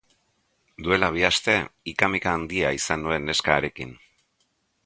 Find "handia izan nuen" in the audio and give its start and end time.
2.39-3.33